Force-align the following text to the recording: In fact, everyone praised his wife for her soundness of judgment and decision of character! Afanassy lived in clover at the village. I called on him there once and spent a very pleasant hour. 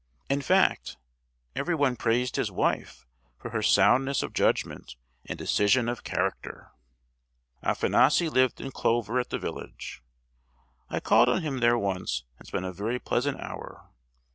In 0.31 0.41
fact, 0.41 0.97
everyone 1.55 1.95
praised 1.95 2.35
his 2.35 2.51
wife 2.51 3.05
for 3.37 3.51
her 3.51 3.61
soundness 3.61 4.23
of 4.23 4.33
judgment 4.33 4.95
and 5.27 5.37
decision 5.37 5.87
of 5.87 6.03
character! 6.03 6.71
Afanassy 7.61 8.27
lived 8.27 8.59
in 8.59 8.71
clover 8.71 9.19
at 9.19 9.29
the 9.29 9.37
village. 9.37 10.01
I 10.89 11.01
called 11.01 11.29
on 11.29 11.43
him 11.43 11.59
there 11.59 11.77
once 11.77 12.23
and 12.39 12.47
spent 12.47 12.65
a 12.65 12.71
very 12.73 12.97
pleasant 12.97 13.39
hour. 13.41 13.91